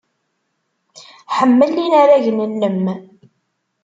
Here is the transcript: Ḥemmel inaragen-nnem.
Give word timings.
Ḥemmel 1.35 1.73
inaragen-nnem. 1.85 2.85